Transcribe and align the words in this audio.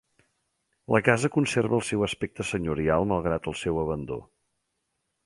La 0.93 1.01
casa 1.09 1.29
conserva 1.35 1.77
el 1.79 1.85
seu 1.89 2.05
aspecte 2.07 2.45
senyorial 2.53 3.07
malgrat 3.13 3.51
el 3.53 3.59
seu 3.61 3.79
abandó. 3.83 4.19